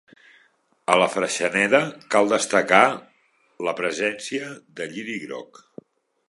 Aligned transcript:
A 0.93 0.93
la 1.01 1.09
freixeneda 1.15 1.81
cal 2.15 2.31
destacar 2.31 2.81
la 3.69 3.75
presència 3.81 4.49
de 4.81 4.89
lliri 4.97 5.21
groc. 5.29 5.63